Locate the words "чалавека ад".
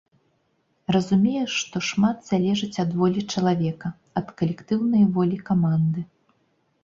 3.35-4.27